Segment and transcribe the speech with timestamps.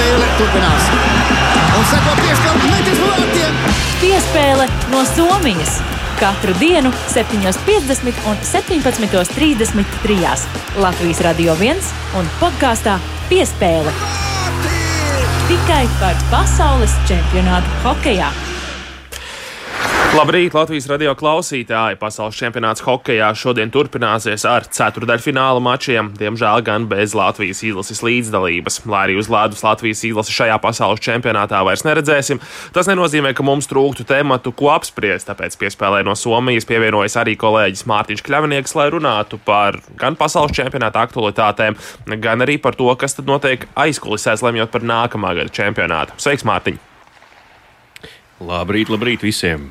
[0.00, 0.86] spēle turpinās.
[1.76, 3.58] Un seko piespēle metis vārtiem.
[4.00, 5.80] Piespēle no Somijas.
[6.20, 10.48] Katru dienu, 7.50 un 17.33.
[10.80, 12.96] Latvijas Radio 1 un podkāstā
[13.28, 13.92] Piespēle.
[15.50, 18.32] Tikai par pasaules čempionātu hokeja.
[20.10, 21.94] Labrīt, Latvijas radio klausītāji!
[22.00, 28.80] Pasaules čempionāts hokeja šodien turpināsies ar ceturdaļfināla mačiem, diemžēl gan bez Latvijas izlases līdzdalības.
[28.90, 32.42] Lai arī uz ledus Latvijas izlasi šajā pasaules čempionātā vairs neredzēsim,
[32.74, 35.30] tas nenozīmē, ka mums trūktu tematu, ko apspriest.
[35.30, 41.06] Tāpēc piespēlē no Somijas pievienojas arī kolēģis Mārtiņš Kļavinieks, lai runātu par gan pasaules čempionāta
[41.06, 41.78] aktualitātēm,
[42.18, 46.18] gan arī par to, kas tad notiek aizkulisēs, lemjot par nākamā gada čempionātu.
[46.18, 46.89] Sveiks, Mārtiņ!
[48.40, 49.68] Labrīt, labrīt visiem!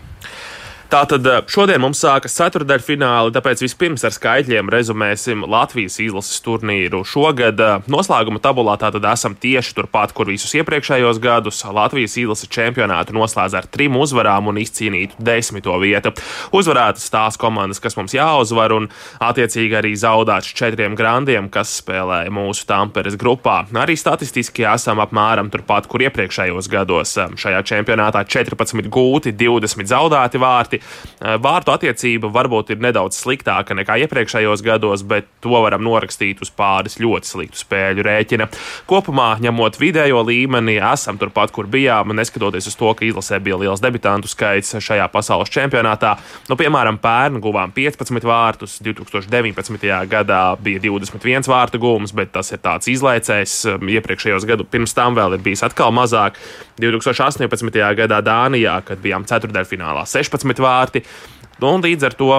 [0.90, 7.04] Tātad eh, šodien mums sākas ceturdaļfināli, tāpēc vispirms ar skaitļiem rezumēsim Latvijas izlases turnīru.
[7.06, 11.60] Šogad eh, noslēguma tabulā tātad esam tieši turpat, kur visus iepriekšējos gadus.
[11.70, 16.10] Latvijas izlases čempionātu noslēdz ar trim uzvarām un izcīnītu desmito vietu.
[16.58, 18.90] Uzvarētas tās komandas, kas mums jāuzvar, un
[19.22, 23.60] attiecīgi arī zaudēts četriem grandiem, kas spēlēja mūsu Tamperes grupā.
[23.78, 27.14] Arī statistiski esam apmēram turpat, kur iepriekšējos gados.
[27.38, 30.79] Šajā čempionātā 14 gūti, 20 zaudēti vārti.
[30.80, 36.52] Eh, vārtu attiecība varbūt ir nedaudz sliktāka nekā iepriekšējos gados, bet to varam norakstīt uz
[36.52, 38.48] pāris ļoti sliktu spēļu rēķina.
[38.90, 43.84] Kopumā, ņemot vidējo līmeni, esam turpat, kur bijām, neskatoties uz to, ka izlasē bija liels
[43.84, 46.16] debitantu skaits šajā pasaules čempionātā.
[46.50, 49.90] Nu, piemēram, pērn guvām 15 vārtus, 2019.
[50.10, 53.60] gadā bija 21 vārtu gūms, bet tas ir tāds izlaicējs.
[54.00, 56.40] Iepriekšējos gados pirms tam vēl ir bijis atkal mazāk.
[56.80, 57.80] 2018.
[58.00, 61.04] gadā Dānijā, kad bijām ceturdaļfinālā, 16 vārtu vārti.
[61.60, 62.32] Nu, un līdz ar to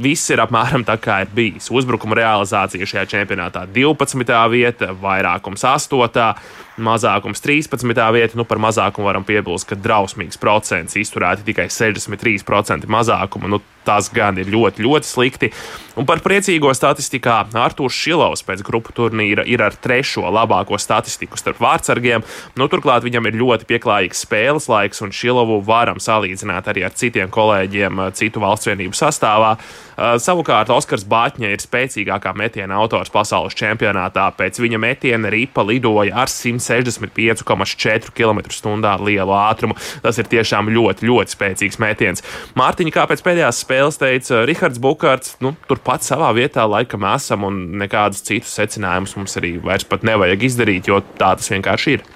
[0.00, 1.70] viss ir apmēram tā, kā ir bijis.
[1.70, 4.32] Uzbrukuma realizācija šajā čempionātā 12.
[4.50, 6.34] vieta, vairākums 8
[6.84, 7.84] mazākums 13.
[8.14, 8.38] vieta.
[8.38, 13.50] Nu, par mazākumu varam piebilst, ka drausmīgs procents izturēti tikai 63% mazākuma.
[13.50, 15.50] Nu, tas gan ir ļoti, ļoti slikti.
[15.98, 21.60] Un par priecīgo statistikā Arthurs Šilovs pēc grupu turnīra ir ar trešo labāko statistiku starp
[21.62, 22.24] vārdsargiem.
[22.60, 27.32] Nu, turklāt viņam ir ļoti pieklājīgs spēles laiks, un Šilovu varam salīdzināt arī ar citiem
[27.32, 29.56] kolēģiem citu valsts vienību sastāvā.
[29.56, 34.30] Uh, savukārt Oskars Bāķņa ir spēcīgākā metiena autors pasaules čempionātā.
[34.36, 39.76] Pēc viņa metiena ripa lidoja ar 100 65,4 km/h lielu ātrumu.
[40.04, 42.24] Tas ir tiešām ļoti, ļoti spēcīgs metiens.
[42.58, 47.60] Mārtiņa, kā pēc pēdējās spēles teica Rihards Bukārts, nu, turpat savā vietā laikam esam un
[47.82, 52.08] nekādus citus secinājumus mums arī vairs pat nevajag izdarīt, jo tā tas vienkārši ir.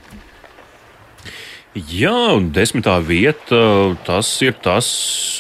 [1.75, 3.57] Jā, un desmitā vieta
[4.07, 4.87] tas ir tas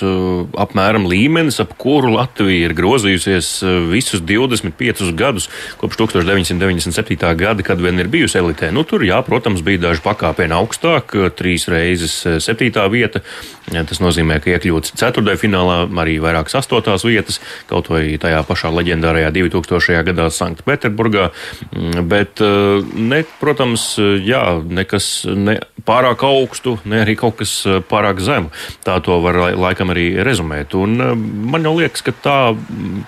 [0.02, 3.50] apmēram līmenis, ap kuru Latvija ir grozījusies
[3.86, 5.46] visus 25 gadus,
[5.78, 7.14] kopš 1997.
[7.38, 8.72] gada, kad vien ir bijusi elitē.
[8.74, 13.22] Nu, tur, jā, protams, bija daži pakāpieni augstāk, trīs reizes septītā vieta.
[13.70, 17.38] Tas nozīmē, ka iekļūts ceturtajā finālā arī vairākas astotās vietas,
[17.70, 20.02] kaut vai tajā pašā leģendārajā 2000.
[20.10, 21.30] gadā Sanktpēterburgā.
[21.70, 23.86] Mm, bet, ne, protams,
[24.26, 28.52] jā, nekas ne pārāk augstu, ne arī kaut kas eh, pārāk zemu.
[28.86, 30.76] Tā to var laikam arī rezumēt.
[30.78, 31.14] Un eh,
[31.54, 32.38] man jau liekas, ka tā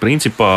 [0.02, 0.50] principā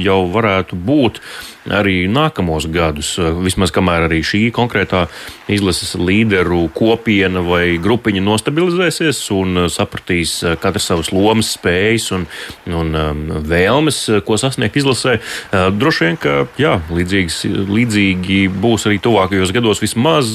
[0.00, 1.22] jau varētu būt
[1.70, 3.14] arī nākamos gadus.
[3.42, 5.04] Vismaz kamēr arī šī konkrētā
[5.52, 12.26] izlases līderu kopiena vai grupiņa nostabilizēsies un sapratīs katrs savas lomas, spējas un,
[12.66, 15.18] un um, vēlmes, ko sasniegt izlasē.
[15.52, 20.34] Droši vien, ka jā, līdzīgs, līdzīgi būs arī tuvākajos gados vismaz,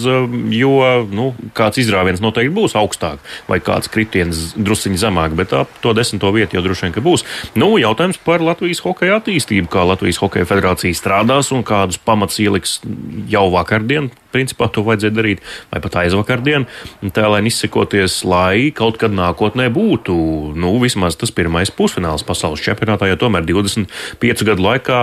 [0.55, 0.73] jo
[1.11, 6.31] nu, kāds izrāviens noteikti būs augstāk vai kāds kritiens drusciņi zemāk, bet ap to desmito
[6.35, 7.25] vietu jau droši vien, ka būs.
[7.59, 12.37] Nu, jautājums par Latvijas hokeja attīstību, kā Latvijas hokeja federācija strādā strādās un kādus pamats
[12.39, 12.81] ieliks
[13.29, 14.11] jau vakardien.
[14.31, 15.41] Principā to vajadzēja darīt,
[15.71, 16.67] vai pat aizvakardien,
[17.01, 23.17] lai izsekoties, lai kaut kad nākotnē būtu nu, vismaz tas pirmais pusfināls pasaules čempionātā, jo
[23.17, 25.01] tomēr 25 gadu laikā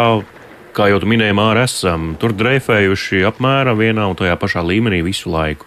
[0.74, 5.66] kā jau minēji, Mārā, esam tur dreifējuši apmēram vienā un tajā pašā līmenī visu laiku.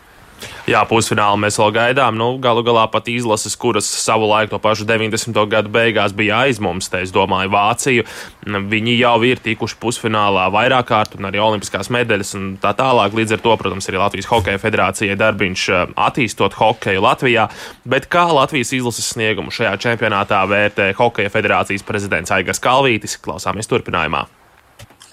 [0.68, 2.18] Jā, pusfinālu mēs vēl gaidām.
[2.20, 5.38] Nu, galu galā pat izlases, kuras savu laiku to pašu 90.
[5.50, 8.06] gadu beigās bija aiz mums, te es domāju, Vāciju.
[8.46, 13.16] Viņi jau ir tikuši pusfinālā vairāk kārt un arī olimpiskās medaļas un tā tālāk.
[13.18, 17.48] Līdz ar to, protams, arī Latvijas Hokeja federācijai darbiņš eh, attīstot hokeju Latvijā.
[17.88, 23.20] Bet kā Latvijas izlases sniegumu šajā čempionātā vērtē Hokeja federācijas prezidents Aigars Kalvītis?
[23.24, 24.28] Klausāmies turpinājumā.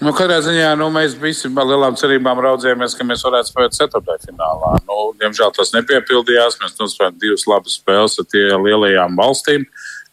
[0.03, 4.25] Nu, Katrā ziņā nu, mēs visi ar lielām cerībām raudzījāmies, ka mēs varētu spēlēt ceturtajā
[4.25, 4.73] finālā.
[4.89, 6.57] Nu, diemžēl tas nepiepildījās.
[6.59, 9.63] Mēs nospēlējām divas labas spēles ar tiem lielajām valstīm,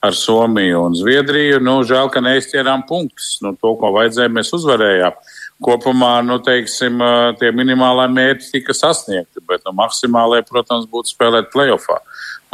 [0.06, 1.58] ar Somiju un Zviedriju.
[1.66, 3.34] Nu, žēl, ka neizķērām punktus.
[3.42, 5.18] Nu, to, ko vajadzēja, mēs uzvarējām.
[5.62, 7.02] kopumā, nu, teiksim,
[7.38, 12.00] tie minimālai mērķi tika sasniegti, bet nu, maksimālajie, protams, būtu spēlēt playoffā.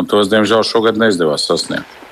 [0.01, 2.08] Un tos, diemžēl, šogad neizdevās sasniegt.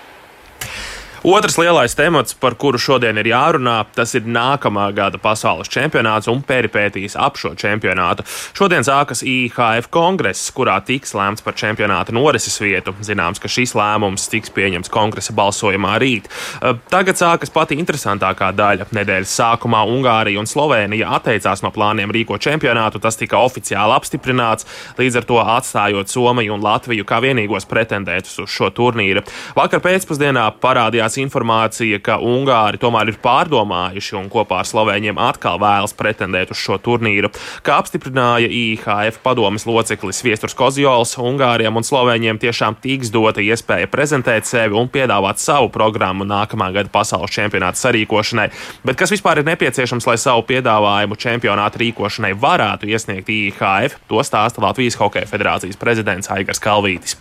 [1.26, 6.38] Otrs lielais temats, par kuru šodien ir jārunā, tas ir nākamā gada pasaules čempionāts un
[6.46, 8.22] peripētīs ap šo čempionātu.
[8.54, 12.94] Šodien sākas IHF kongress, kurā tiks lēmts par čempionāta norises vietu.
[13.02, 16.28] Zināms, ka šis lēmums tiks pieņemts kongresa balsojumā rīt.
[16.62, 18.86] Eh, tagad sākas pati interesantākā daļa.
[18.94, 23.02] Nedēļas sākumā Ungārija un Slovenija atteicās no plāniem rīkot čempionātu.
[23.02, 24.62] Tas tika oficiāli apstiprināts,
[24.94, 29.26] līdz ar to atstājot Somiju un Latviju kā vienīgos pretendētus uz šo turnīru.
[29.58, 35.58] Vakar pēcpusdienā parādījās parādījās informācija, ka Ungāri tomēr ir pārdomājuši un kopā ar Slovēņiem atkal
[35.58, 37.30] vēlas pretendēt uz šo turnīru.
[37.62, 44.46] Kā apstiprināja IHF padomes loceklis Viesturs Kozjols, Ungāriem un Slovēņiem tiešām tiks dota iespēja prezentēt
[44.46, 48.50] sevi un piedāvāt savu programmu nākamā gada pasaules čempionāta sarīkošanai.
[48.84, 54.62] Bet kas vispār ir nepieciešams, lai savu piedāvājumu čempionāta rīkošanai varētu iesniegt IHF, to stāsta
[54.62, 57.16] Latvijas Hokeja federācijas prezidents Aigars Kalvītis.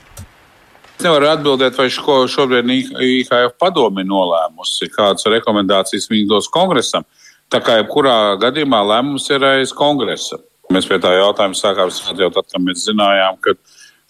[0.96, 7.04] Es nevaru atbildēt, vai šo, šobrīd IHF padomi nolēmusi, kādas rekomendācijas viņi dos kongresam.
[7.52, 10.40] Tā kā jebkurā gadījumā lēmums ir aiz kongresa.
[10.74, 13.54] Mēs pie tā jautājuma sākām strādāt jau tad, kad mēs zinājām, ka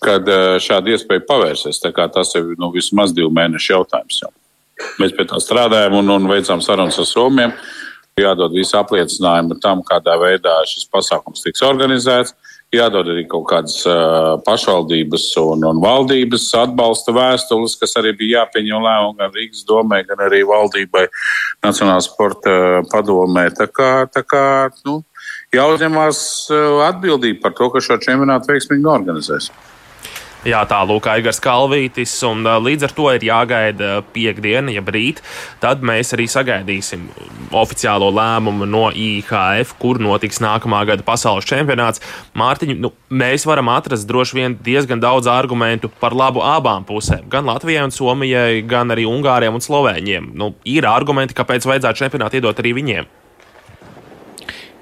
[0.03, 1.81] kad eh, šāda iespēja pavērsies.
[1.81, 4.21] Tas ir nu, vismaz divu mēnešu jautājums.
[4.23, 4.31] Jau.
[5.01, 7.55] Mēs pie tā strādājam un, un veicām sarunas ar Somiem.
[8.19, 12.31] Jādod visi apliecinājumi tam, kādā veidā šis pasākums tiks organizēts
[12.77, 18.87] jādod arī kaut kādas uh, pašvaldības un, un valdības atbalsta vēstules, kas arī bija jāpieņem
[18.87, 21.05] lēmumu gan Rīgas domē, gan arī valdībai
[21.65, 23.47] Nacionālās sporta padomē.
[23.57, 24.45] Tā kā, tā kā
[24.87, 24.99] nu,
[25.55, 26.19] jāuzņemās
[26.89, 29.51] atbildība par to, ka šo čempionātu veiksmīgi norganizēs.
[30.45, 35.23] Jā, tā lūk, Aigars Kalvītis, un līdz ar to ir jāgaida piekdiena, ja brīt.
[35.63, 37.07] Tad mēs arī sagaidīsim
[37.49, 42.03] oficiālo lēmumu no IHF, kur notiks nākamā gada pasaules čempionāts.
[42.37, 47.25] Mārtiņ, nu, mēs varam atrast droši vien diezgan daudz argumentu par labu abām pusēm.
[47.33, 50.29] Gan Latvijai un Somijai, gan arī Ungāriem un Slovēņiem.
[50.37, 53.13] Nu, ir argumenti, kāpēc vajadzētu čempionātu iedot arī viņiem.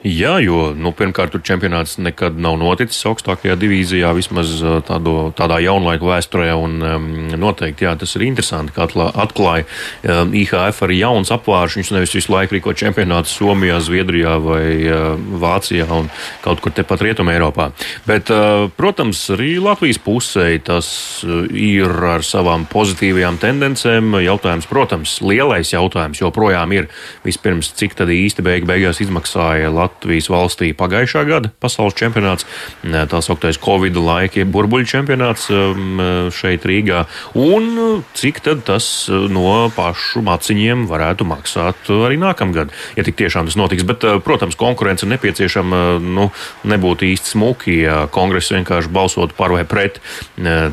[0.04, 4.50] Jā, jo nu, pirmkārt, tur čempionāts nekad nav noticis augstākajā divīzijā, vismaz
[4.84, 6.50] tādo, tādā jaunlaika vēsturē.
[6.60, 7.06] Un, um,
[7.40, 12.58] noteikti jā, tas ir interesanti, kā atklāja um, IHF arī jauns apvāršņus, nevis visu laiku
[12.58, 15.06] rīko čempionātu Somijā, Zviedrijā vai uh,
[15.40, 16.12] Vācijā un
[16.44, 17.70] kaut kur tepat Rietumē Eiropā.
[18.04, 20.92] Bet, uh, protams, arī Latvijas pusē tas
[21.24, 24.20] ir ar savām pozitīvajām tendencēm.
[24.28, 26.92] Jautājums, protams, lielais jautājums joprojām ir
[27.24, 29.93] vispirms, cik tad īsti beig beigās izmaksāja Latvijas.
[29.94, 32.48] Latvijas valstī pagājušā gada pasaules čempionāts,
[32.84, 36.02] tā sauktais Covid laika burbuļu čempionāts um,
[36.34, 37.06] šeit Rīgā,
[37.40, 43.58] un cik tad tas no pašu maciņiem varētu maksāt arī nākamgad, ja tik tiešām tas
[43.60, 43.86] notiks.
[43.88, 46.30] Bet, protams, konkurence ir nepieciešama, nu,
[46.68, 50.02] nebūtu īsti smuki, ja kongress vienkārši balsotu par vai pret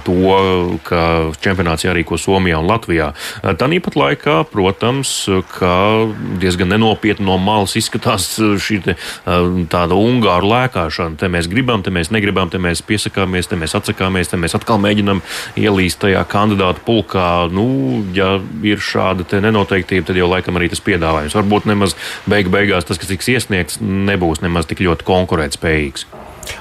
[0.07, 0.19] to,
[0.87, 1.05] ka
[1.45, 3.13] čempionāts jārīko Somijā un Latvijā.
[3.45, 5.15] Tāpat laikā, protams,
[5.55, 5.77] ka
[6.43, 8.81] diezgan nenopietni no malas izskatās šī
[9.25, 11.19] tāda ungāru lēkāšana.
[11.21, 14.81] Te mēs gribam, te mēs negribam, te mēs piesakāmies, te mēs atsakāmies, te mēs atkal
[14.83, 15.23] mēģinam
[15.61, 17.29] ielīst tajā kandidātu pulkā.
[17.55, 17.67] Nu,
[18.17, 18.37] ja
[18.67, 21.37] ir šāda nenoteiktība, tad jau laikam arī tas piedāvājums.
[21.39, 21.97] Varbūt nemaz
[22.31, 26.09] beig beigās tas, kas tiks iesniegts, nebūs nemaz tik ļoti konkurētspējīgs.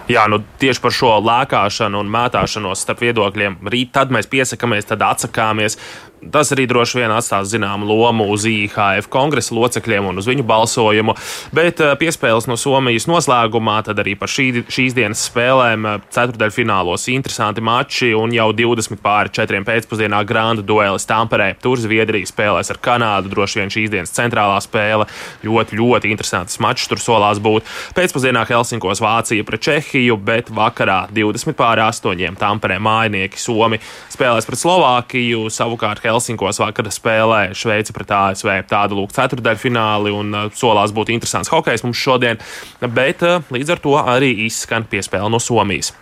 [0.10, 3.60] Jā, nu tieši par šo lēkāšanu un mētāšanos starp viedokļiem.
[3.74, 5.78] Rīt tad mēs piesakāmies, tad atsakāmies.
[6.20, 11.16] Tas arī droši vien atstās zināmu lomu uz IHF kongresa locekļiem un uz viņu balsojumu.
[11.56, 17.08] Bet eh, piespēles no Somijas noslēgumā, tad arī par šī, šīs dienas spēlēm eh, ceturdaļfinālos
[17.14, 21.54] interesanti mači un jau 20 pāri 4 pēcpusdienā grāmatu duelis Tamperē.
[21.64, 23.32] Tur Zviedrija spēlēs ar Kanādu.
[23.32, 25.08] Droši vien šīs dienas centrālā spēle
[25.48, 27.68] ļoti, ļoti interesants mačs tur solās būt.
[27.96, 33.80] Pēcpusdienā Helsinkos Vācija pret Čehiju, bet vakarā 20 pāri 8 Tamperē mājnieki Somi
[34.12, 35.48] spēlēs pret Slovākiju.
[35.54, 38.52] Savukārt Helsinkos vakar spēlē Šveici pret ASV.
[38.70, 42.42] Tāda lūk ceturdaļfināli un uh, solās būt interesants hokejs mums šodien,
[42.82, 45.94] bet uh, līdz ar to arī izskan piespēle no Somijas.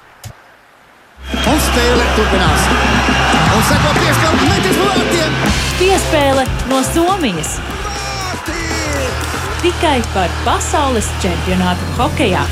[1.27, 2.69] Un spēle turpinās.
[3.57, 5.41] Un seko piespēle metis vārtiem.
[5.79, 7.57] Piespēle no Somijas.
[9.63, 12.45] Tikai par pasaules čempionātu hokejā.